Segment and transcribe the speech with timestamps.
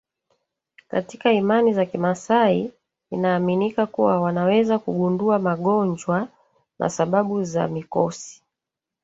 [0.87, 2.71] katika imani za kimaasai
[3.11, 6.27] inaaminika kuwa wanaweza kugundua magonjwa
[6.79, 8.43] na sababu za mikosi